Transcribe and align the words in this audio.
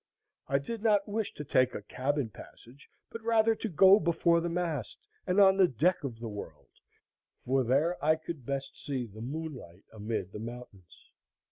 I 0.47 0.57
did 0.57 0.81
not 0.81 1.07
wish 1.07 1.31
to 1.35 1.43
take 1.45 1.75
a 1.75 1.83
cabin 1.83 2.31
passage, 2.31 2.89
but 3.11 3.21
rather 3.21 3.53
to 3.53 3.69
go 3.69 3.99
before 3.99 4.41
the 4.41 4.49
mast 4.49 4.97
and 5.27 5.39
on 5.39 5.57
the 5.57 5.67
deck 5.67 6.03
of 6.03 6.17
the 6.19 6.27
world, 6.27 6.69
for 7.45 7.63
there 7.63 8.03
I 8.03 8.15
could 8.15 8.43
best 8.43 8.83
see 8.83 9.05
the 9.05 9.21
moonlight 9.21 9.83
amid 9.93 10.31
the 10.31 10.39
mountains. 10.39 11.11